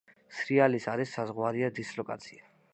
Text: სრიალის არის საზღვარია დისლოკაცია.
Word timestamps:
სრიალის 0.37 0.87
არის 0.95 1.13
საზღვარია 1.19 1.71
დისლოკაცია. 1.81 2.53